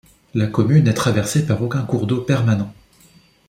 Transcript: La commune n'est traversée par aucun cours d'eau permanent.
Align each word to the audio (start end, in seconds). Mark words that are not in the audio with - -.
La 0.33 0.47
commune 0.47 0.85
n'est 0.85 0.95
traversée 0.95 1.45
par 1.45 1.61
aucun 1.61 1.83
cours 1.83 2.07
d'eau 2.07 2.21
permanent. 2.23 2.73